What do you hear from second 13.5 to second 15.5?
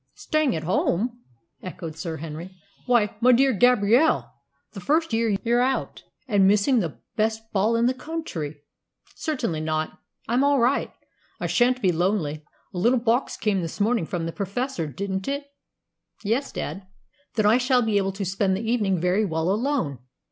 this morning from the Professor, didn't it?"